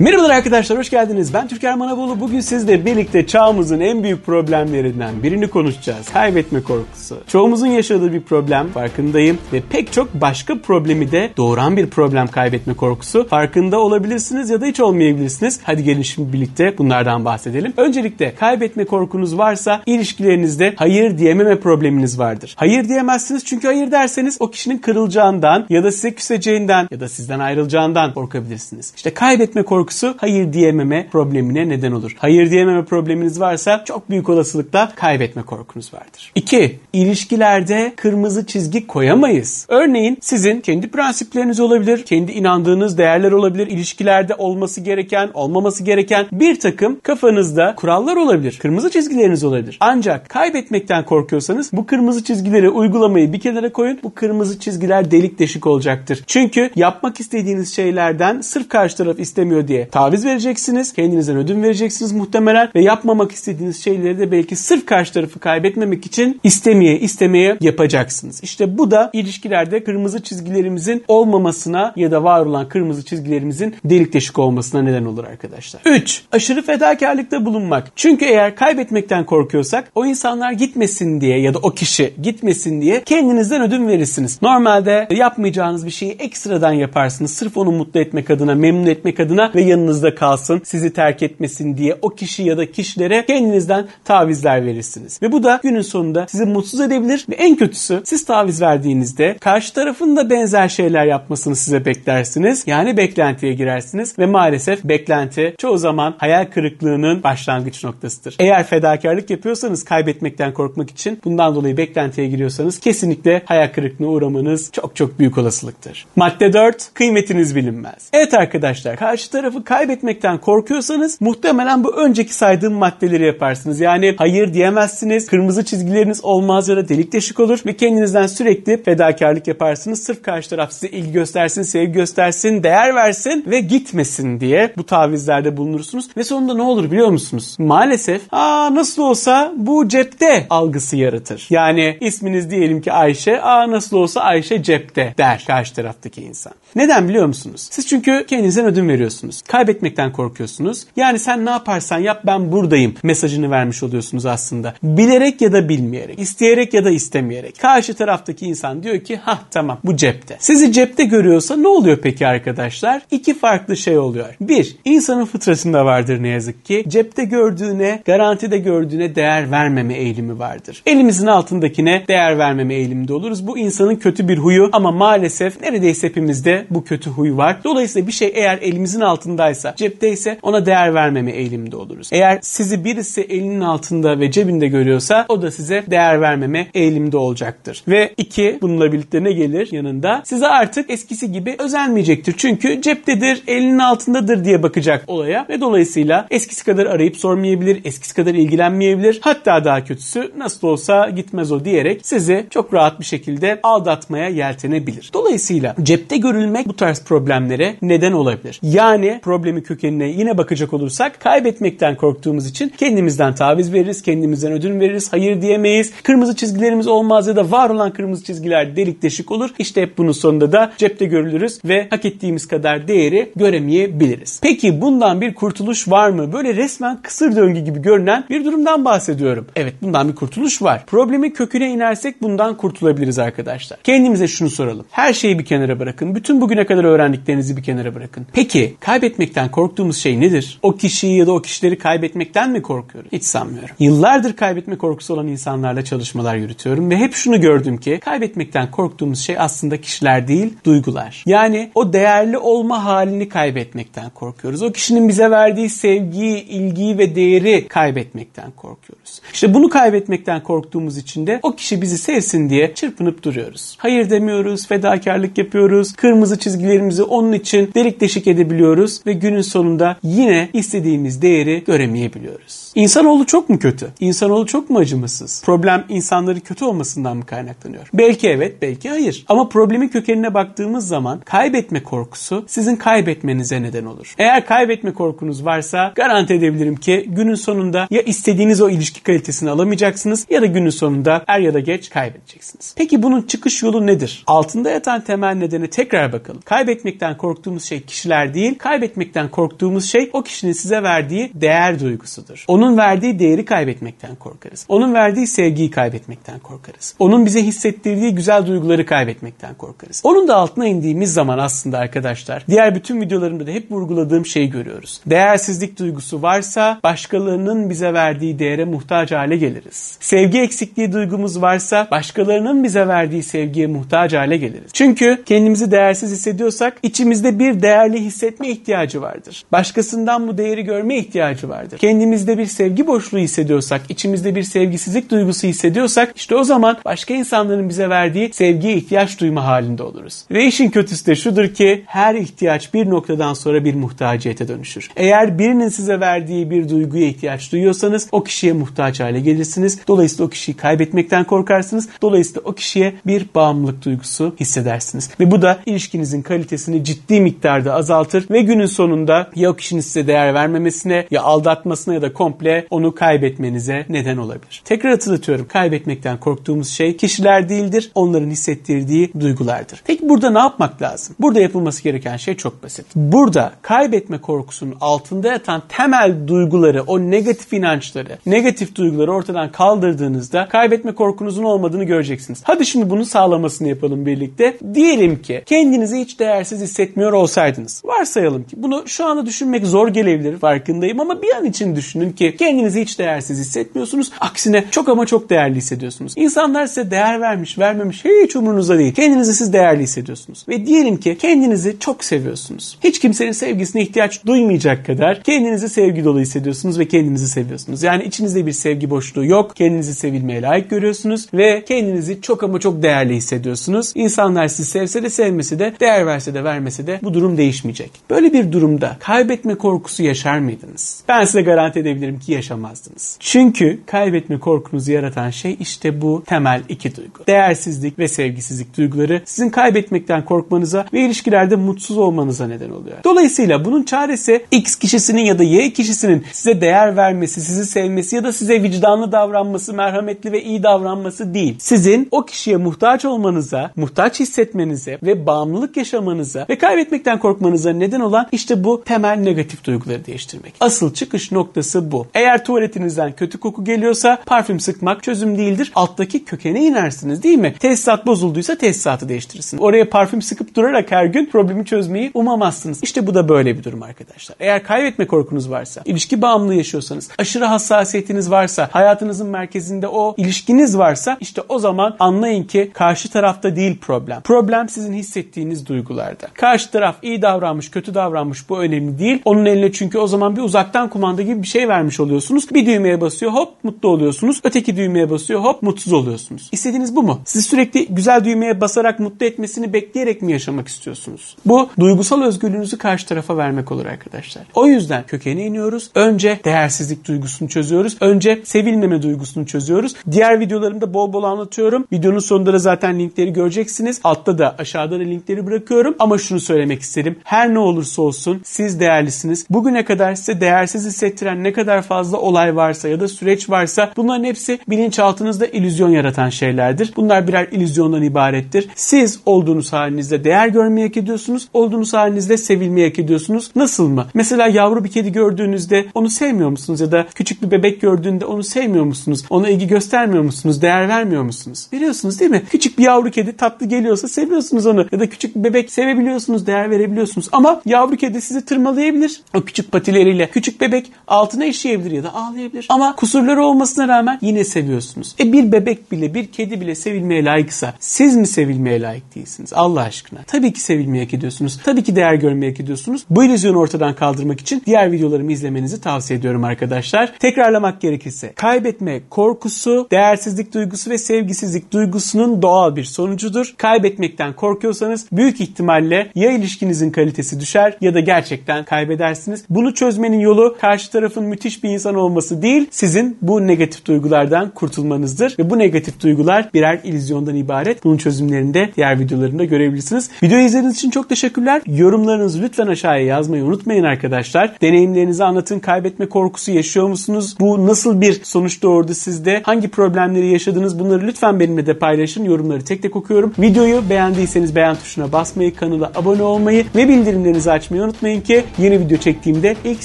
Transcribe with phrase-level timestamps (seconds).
[0.00, 1.34] Merhabalar arkadaşlar, hoş geldiniz.
[1.34, 2.20] Ben Türker Manaboğlu.
[2.20, 6.08] Bugün sizle birlikte çağımızın en büyük problemlerinden birini konuşacağız.
[6.08, 7.20] Kaybetme korkusu.
[7.26, 9.38] Çoğumuzun yaşadığı bir problem, farkındayım.
[9.52, 13.28] Ve pek çok başka problemi de doğuran bir problem kaybetme korkusu.
[13.28, 15.60] Farkında olabilirsiniz ya da hiç olmayabilirsiniz.
[15.62, 17.72] Hadi gelin şimdi birlikte bunlardan bahsedelim.
[17.76, 22.54] Öncelikle kaybetme korkunuz varsa ilişkilerinizde hayır diyememe probleminiz vardır.
[22.58, 27.38] Hayır diyemezsiniz çünkü hayır derseniz o kişinin kırılacağından ya da size küseceğinden ya da sizden
[27.38, 28.92] ayrılacağından korkabilirsiniz.
[28.96, 32.16] İşte kaybetme korkusu korkusu hayır diyememe problemine neden olur.
[32.18, 36.32] Hayır diyememe probleminiz varsa çok büyük olasılıkla kaybetme korkunuz vardır.
[36.34, 36.78] 2.
[36.92, 39.66] İlişkilerde kırmızı çizgi koyamayız.
[39.68, 46.60] Örneğin sizin kendi prensipleriniz olabilir, kendi inandığınız değerler olabilir, ilişkilerde olması gereken, olmaması gereken bir
[46.60, 48.58] takım kafanızda kurallar olabilir.
[48.62, 49.76] Kırmızı çizgileriniz olabilir.
[49.80, 53.98] Ancak kaybetmekten korkuyorsanız bu kırmızı çizgileri uygulamayı bir kenara koyun.
[54.02, 56.22] Bu kırmızı çizgiler delik deşik olacaktır.
[56.26, 60.92] Çünkü yapmak istediğiniz şeylerden sırf karşı taraf istemiyor diye diye taviz vereceksiniz.
[60.92, 66.40] Kendinizden ödün vereceksiniz muhtemelen ve yapmamak istediğiniz şeyleri de belki sırf karşı tarafı kaybetmemek için
[66.44, 68.40] istemeye istemeye yapacaksınız.
[68.42, 74.38] İşte bu da ilişkilerde kırmızı çizgilerimizin olmamasına ya da var olan kırmızı çizgilerimizin delik deşik
[74.38, 75.80] olmasına neden olur arkadaşlar.
[75.84, 76.22] 3.
[76.32, 77.92] Aşırı fedakarlıkta bulunmak.
[77.96, 83.62] Çünkü eğer kaybetmekten korkuyorsak o insanlar gitmesin diye ya da o kişi gitmesin diye kendinizden
[83.62, 84.42] ödün verirsiniz.
[84.42, 87.30] Normalde yapmayacağınız bir şeyi ekstradan yaparsınız.
[87.34, 91.98] Sırf onu mutlu etmek adına, memnun etmek adına ve yanınızda kalsın, sizi terk etmesin diye
[92.02, 95.22] o kişi ya da kişilere kendinizden tavizler verirsiniz.
[95.22, 99.74] Ve bu da günün sonunda sizi mutsuz edebilir ve en kötüsü siz taviz verdiğinizde karşı
[99.74, 102.64] tarafın da benzer şeyler yapmasını size beklersiniz.
[102.66, 108.36] Yani beklentiye girersiniz ve maalesef beklenti çoğu zaman hayal kırıklığının başlangıç noktasıdır.
[108.38, 114.96] Eğer fedakarlık yapıyorsanız kaybetmekten korkmak için bundan dolayı beklentiye giriyorsanız kesinlikle hayal kırıklığına uğramanız çok
[114.96, 116.06] çok büyük olasılıktır.
[116.16, 118.08] Madde 4 kıymetiniz bilinmez.
[118.12, 123.80] Evet arkadaşlar karşı tarafı tarafı kaybetmekten korkuyorsanız muhtemelen bu önceki saydığım maddeleri yaparsınız.
[123.80, 129.46] Yani hayır diyemezsiniz, kırmızı çizgileriniz olmaz ya da delik deşik olur ve kendinizden sürekli fedakarlık
[129.46, 130.02] yaparsınız.
[130.02, 135.56] Sırf karşı taraf size ilgi göstersin, sevgi göstersin, değer versin ve gitmesin diye bu tavizlerde
[135.56, 136.08] bulunursunuz.
[136.16, 137.56] Ve sonunda ne olur biliyor musunuz?
[137.58, 141.46] Maalesef aa nasıl olsa bu cepte algısı yaratır.
[141.50, 146.52] Yani isminiz diyelim ki Ayşe, aa nasıl olsa Ayşe cepte der karşı taraftaki insan.
[146.74, 147.68] Neden biliyor musunuz?
[147.70, 149.37] Siz çünkü kendinizden ödün veriyorsunuz.
[149.42, 150.86] Kaybetmekten korkuyorsunuz.
[150.96, 154.74] Yani sen ne yaparsan yap ben buradayım mesajını vermiş oluyorsunuz aslında.
[154.82, 157.58] Bilerek ya da bilmeyerek, isteyerek ya da istemeyerek.
[157.60, 160.36] Karşı taraftaki insan diyor ki ha tamam bu cepte.
[160.40, 163.02] Sizi cepte görüyorsa ne oluyor peki arkadaşlar?
[163.10, 164.36] İki farklı şey oluyor.
[164.40, 166.84] Bir, insanın fıtratında vardır ne yazık ki.
[166.88, 170.82] Cepte gördüğüne, garantide gördüğüne değer vermeme eğilimi vardır.
[170.86, 173.46] Elimizin altındakine değer vermeme eğiliminde oluruz.
[173.46, 177.56] Bu insanın kötü bir huyu ama maalesef neredeyse hepimizde bu kötü huy var.
[177.64, 182.08] Dolayısıyla bir şey eğer elimizin altında altındaysa, cepteyse ona değer vermeme eğilimde oluruz.
[182.12, 187.82] Eğer sizi birisi elinin altında ve cebinde görüyorsa o da size değer vermeme eğilimde olacaktır.
[187.88, 190.22] Ve iki, bununla birlikte ne gelir yanında?
[190.24, 192.34] Size artık eskisi gibi özenmeyecektir.
[192.36, 198.34] Çünkü ceptedir, elinin altındadır diye bakacak olaya ve dolayısıyla eskisi kadar arayıp sormayabilir, eskisi kadar
[198.34, 199.18] ilgilenmeyebilir.
[199.22, 205.10] Hatta daha kötüsü nasıl olsa gitmez o diyerek sizi çok rahat bir şekilde aldatmaya yeltenebilir.
[205.14, 208.60] Dolayısıyla cepte görülmek bu tarz problemlere neden olabilir.
[208.62, 215.12] Yani problemi kökenine yine bakacak olursak kaybetmekten korktuğumuz için kendimizden taviz veririz, kendimizden ödün veririz,
[215.12, 215.92] hayır diyemeyiz.
[216.02, 219.50] Kırmızı çizgilerimiz olmaz ya da var olan kırmızı çizgiler delik deşik olur.
[219.58, 224.40] İşte hep bunun sonunda da cepte görülürüz ve hak ettiğimiz kadar değeri göremeyebiliriz.
[224.42, 226.32] Peki bundan bir kurtuluş var mı?
[226.32, 229.46] Böyle resmen kısır döngü gibi görünen bir durumdan bahsediyorum.
[229.56, 230.86] Evet bundan bir kurtuluş var.
[230.86, 233.78] Problemin köküne inersek bundan kurtulabiliriz arkadaşlar.
[233.82, 234.86] Kendimize şunu soralım.
[234.90, 236.14] Her şeyi bir kenara bırakın.
[236.14, 238.26] Bütün bugüne kadar öğrendiklerinizi bir kenara bırakın.
[238.32, 240.58] Peki kaybet kaybetmekten korktuğumuz şey nedir?
[240.62, 243.12] O kişiyi ya da o kişileri kaybetmekten mi korkuyoruz?
[243.12, 243.76] Hiç sanmıyorum.
[243.78, 249.36] Yıllardır kaybetme korkusu olan insanlarla çalışmalar yürütüyorum ve hep şunu gördüm ki kaybetmekten korktuğumuz şey
[249.38, 251.22] aslında kişiler değil, duygular.
[251.26, 254.62] Yani o değerli olma halini kaybetmekten korkuyoruz.
[254.62, 259.20] O kişinin bize verdiği sevgiyi, ilgiyi ve değeri kaybetmekten korkuyoruz.
[259.32, 263.76] İşte bunu kaybetmekten korktuğumuz için de o kişi bizi sevsin diye çırpınıp duruyoruz.
[263.78, 270.48] Hayır demiyoruz, fedakarlık yapıyoruz, kırmızı çizgilerimizi onun için delik deşik edebiliyoruz ve günün sonunda yine
[270.52, 272.72] istediğimiz değeri göremeyebiliyoruz.
[272.74, 273.88] İnsanoğlu çok mu kötü?
[274.00, 275.42] İnsanoğlu çok mu acımasız?
[275.44, 277.88] Problem insanları kötü olmasından mı kaynaklanıyor?
[277.94, 279.24] Belki evet, belki hayır.
[279.28, 284.14] Ama problemin kökenine baktığımız zaman kaybetme korkusu sizin kaybetmenize neden olur.
[284.18, 290.26] Eğer kaybetme korkunuz varsa garanti edebilirim ki günün sonunda ya istediğiniz o ilişki kalitesini alamayacaksınız
[290.30, 292.74] ya da günün sonunda er ya da geç kaybedeceksiniz.
[292.76, 294.24] Peki bunun çıkış yolu nedir?
[294.26, 296.40] Altında yatan temel nedeni tekrar bakalım.
[296.44, 302.44] Kaybetmekten korktuğumuz şey kişiler değil, kaybetmekten kaybetmekten korktuğumuz şey o kişinin size verdiği değer duygusudur.
[302.48, 304.66] Onun verdiği değeri kaybetmekten korkarız.
[304.68, 306.94] Onun verdiği sevgiyi kaybetmekten korkarız.
[306.98, 310.00] Onun bize hissettirdiği güzel duyguları kaybetmekten korkarız.
[310.04, 315.00] Onun da altına indiğimiz zaman aslında arkadaşlar diğer bütün videolarımda da hep vurguladığım şeyi görüyoruz.
[315.06, 319.96] Değersizlik duygusu varsa başkalarının bize verdiği değere muhtaç hale geliriz.
[320.00, 324.70] Sevgi eksikliği duygumuz varsa başkalarının bize verdiği sevgiye muhtaç hale geliriz.
[324.72, 329.44] Çünkü kendimizi değersiz hissediyorsak içimizde bir değerli hissetme ihtiyacı vardır.
[329.52, 331.78] Başkasından bu değeri görme ihtiyacı vardır.
[331.78, 337.68] Kendimizde bir sevgi boşluğu hissediyorsak, içimizde bir sevgisizlik duygusu hissediyorsak işte o zaman başka insanların
[337.68, 340.24] bize verdiği sevgiye ihtiyaç duyma halinde oluruz.
[340.30, 344.90] Ve işin kötüsü de şudur ki her ihtiyaç bir noktadan sonra bir muhtaciyete dönüşür.
[344.96, 349.78] Eğer birinin size verdiği bir duyguya ihtiyaç duyuyorsanız o kişiye muhtaç hale gelirsiniz.
[349.88, 351.88] Dolayısıyla o kişiyi kaybetmekten korkarsınız.
[352.02, 355.10] Dolayısıyla o kişiye bir bağımlılık duygusu hissedersiniz.
[355.20, 360.06] Ve bu da ilişkinizin kalitesini ciddi miktarda azaltır ve günün sonunda ya o kişinin size
[360.06, 364.62] değer vermemesine ya aldatmasına ya da komple onu kaybetmenize neden olabilir.
[364.64, 365.48] Tekrar hatırlatıyorum.
[365.48, 367.90] Kaybetmekten korktuğumuz şey kişiler değildir.
[367.94, 369.82] Onların hissettirdiği duygulardır.
[369.86, 371.16] Peki burada ne yapmak lazım?
[371.20, 372.86] Burada yapılması gereken şey çok basit.
[372.96, 380.94] Burada kaybetme korkusunun altında yatan temel duyguları, o negatif inançları, negatif duyguları ortadan kaldırdığınızda kaybetme
[380.94, 382.40] korkunuzun olmadığını göreceksiniz.
[382.42, 384.56] Hadi şimdi bunu sağlamasını yapalım birlikte.
[384.74, 387.82] Diyelim ki kendinizi hiç değersiz hissetmiyor olsaydınız.
[387.84, 392.36] Varsayalım ki bunu şu anda düşünmek zor gelebilir farkındayım ama bir an için düşünün ki
[392.38, 394.10] kendinizi hiç değersiz hissetmiyorsunuz.
[394.20, 396.12] Aksine çok ama çok değerli hissediyorsunuz.
[396.16, 398.94] İnsanlar size değer vermiş, vermemiş hiç umurunuzda değil.
[398.94, 400.44] Kendinizi siz değerli hissediyorsunuz.
[400.48, 402.78] Ve diyelim ki kendinizi çok seviyorsunuz.
[402.84, 407.82] Hiç kimsenin sevgisine ihtiyaç duymayacak kadar kendinizi sevgi dolu hissediyorsunuz ve kendinizi seviyorsunuz.
[407.82, 409.56] Yani içinizde bir sevgi boşluğu yok.
[409.56, 413.92] Kendinizi sevilmeye layık görüyorsunuz ve kendinizi çok ama çok değerli hissediyorsunuz.
[413.94, 417.90] İnsanlar sizi sevse de sevmese de, değer verse de vermese de bu durum değişmeyecek.
[418.10, 421.02] Böyle bir durumda kaybetme korkusu yaşar mıydınız?
[421.08, 423.16] Ben size garanti edebilirim ki yaşamazdınız.
[423.20, 427.26] Çünkü kaybetme korkunuzu yaratan şey işte bu temel iki duygu.
[427.26, 432.96] Değersizlik ve sevgisizlik duyguları sizin kaybetmekten korkmanıza ve ilişkilerde mutsuz olmanıza neden oluyor.
[433.04, 438.24] Dolayısıyla bunun çaresi X kişisinin ya da Y kişisinin size değer vermesi, sizi sevmesi ya
[438.24, 441.56] da size vicdanlı davranması, merhametli ve iyi davranması değil.
[441.58, 448.27] Sizin o kişiye muhtaç olmanıza, muhtaç hissetmenize ve bağımlılık yaşamanıza ve kaybetmekten korkmanıza neden olan
[448.32, 450.54] işte bu temel negatif duyguları değiştirmek.
[450.60, 452.06] Asıl çıkış noktası bu.
[452.14, 455.72] Eğer tuvaletinizden kötü koku geliyorsa parfüm sıkmak çözüm değildir.
[455.74, 457.54] Alttaki kökene inersiniz değil mi?
[457.60, 459.62] Tesisat bozulduysa tesisatı değiştirirsiniz.
[459.62, 462.82] Oraya parfüm sıkıp durarak her gün problemi çözmeyi umamazsınız.
[462.82, 464.36] İşte bu da böyle bir durum arkadaşlar.
[464.40, 471.16] Eğer kaybetme korkunuz varsa, ilişki bağımlılığı yaşıyorsanız, aşırı hassasiyetiniz varsa, hayatınızın merkezinde o ilişkiniz varsa
[471.20, 474.20] işte o zaman anlayın ki karşı tarafta değil problem.
[474.20, 476.26] Problem sizin hissettiğiniz duygularda.
[476.34, 478.17] Karşı taraf iyi davranmış, kötü davranmış
[478.48, 479.22] bu önemli değil.
[479.24, 482.50] Onun eline çünkü o zaman bir uzaktan kumanda gibi bir şey vermiş oluyorsunuz.
[482.54, 484.40] Bir düğmeye basıyor hop mutlu oluyorsunuz.
[484.44, 486.48] Öteki düğmeye basıyor hop mutsuz oluyorsunuz.
[486.52, 487.20] İstediğiniz bu mu?
[487.24, 491.36] Sizi sürekli güzel düğmeye basarak mutlu etmesini bekleyerek mi yaşamak istiyorsunuz?
[491.46, 494.44] Bu duygusal özgürlüğünüzü karşı tarafa vermek olur arkadaşlar.
[494.54, 495.90] O yüzden kökene iniyoruz.
[495.94, 497.96] Önce değersizlik duygusunu çözüyoruz.
[498.00, 499.94] Önce sevilmeme duygusunu çözüyoruz.
[500.10, 501.86] Diğer videolarımda bol bol anlatıyorum.
[501.92, 504.00] Videonun sonunda da zaten linkleri göreceksiniz.
[504.04, 505.94] Altta da aşağıda da linkleri bırakıyorum.
[505.98, 507.18] Ama şunu söylemek isterim.
[507.24, 509.46] Her ne olursa olsun siz değerlisiniz.
[509.50, 514.24] Bugüne kadar size değersiz hissettiren ne kadar fazla olay varsa ya da süreç varsa bunların
[514.24, 516.92] hepsi bilinçaltınızda illüzyon yaratan şeylerdir.
[516.96, 518.68] Bunlar birer illüzyondan ibarettir.
[518.74, 521.48] Siz olduğunuz halinizde değer görmeyi hak ediyorsunuz.
[521.52, 523.50] Olduğunuz halinizde sevilmeyi hak ediyorsunuz.
[523.56, 524.06] Nasıl mı?
[524.14, 526.80] Mesela yavru bir kedi gördüğünüzde onu sevmiyor musunuz?
[526.80, 529.24] Ya da küçük bir bebek gördüğünde onu sevmiyor musunuz?
[529.30, 530.62] Ona ilgi göstermiyor musunuz?
[530.62, 531.66] Değer vermiyor musunuz?
[531.72, 532.42] Veriyorsunuz değil mi?
[532.50, 534.86] Küçük bir yavru kedi tatlı geliyorsa seviyorsunuz onu.
[534.92, 537.28] Ya da küçük bir bebek sevebiliyorsunuz, değer verebiliyorsunuz.
[537.32, 539.20] Ama yavru kedi sizi tırmalayabilir.
[539.34, 540.30] O küçük patileriyle.
[540.30, 542.66] Küçük bebek altına işleyebilir ya da ağlayabilir.
[542.68, 545.14] Ama kusurları olmasına rağmen yine seviyorsunuz.
[545.20, 549.52] E bir bebek bile, bir kedi bile sevilmeye layıksa siz mi sevilmeye layık değilsiniz?
[549.52, 550.20] Allah aşkına.
[550.26, 551.60] Tabii ki sevilmeye hak ediyorsunuz.
[551.64, 553.04] Tabii ki değer görmeye hak ediyorsunuz.
[553.10, 557.18] Bu illüzyonu ortadan kaldırmak için diğer videolarımı izlemenizi tavsiye ediyorum arkadaşlar.
[557.18, 563.54] Tekrarlamak gerekirse kaybetme korkusu, değersizlik duygusu ve sevgisizlik duygusunun doğal bir sonucudur.
[563.56, 569.44] Kaybetmekten korkuyorsanız büyük ihtimalle ya ilişkinizin kalitesi düşer ya da gerçekten kaybedersiniz.
[569.50, 575.36] Bunu çözmenin yolu karşı tarafın müthiş bir insan olması değil, sizin bu negatif duygulardan kurtulmanızdır.
[575.38, 577.84] Ve bu negatif duygular birer illüzyondan ibaret.
[577.84, 580.10] Bunun çözümlerini de diğer videolarımda görebilirsiniz.
[580.22, 581.62] Videoyu izlediğiniz için çok teşekkürler.
[581.66, 584.56] Yorumlarınızı lütfen aşağıya yazmayı unutmayın arkadaşlar.
[584.62, 585.58] Deneyimlerinizi anlatın.
[585.58, 587.36] Kaybetme korkusu yaşıyor musunuz?
[587.40, 589.42] Bu nasıl bir sonuç doğurdu sizde?
[589.44, 590.78] Hangi problemleri yaşadınız?
[590.78, 592.24] Bunları lütfen benimle de paylaşın.
[592.24, 593.32] Yorumları tek tek okuyorum.
[593.38, 598.80] Videoyu beğendiyseniz beğen tuşuna basmayı, kanala abone olmayı ve bildirimlerinizi açmayı basmayı unutmayın ki yeni
[598.80, 599.84] video çektiğimde ilk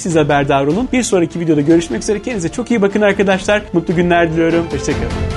[0.00, 0.88] siz haberdar olun.
[0.92, 2.22] Bir sonraki videoda görüşmek üzere.
[2.22, 3.62] Kendinize çok iyi bakın arkadaşlar.
[3.72, 4.66] Mutlu günler diliyorum.
[4.70, 5.33] Hoşçakalın.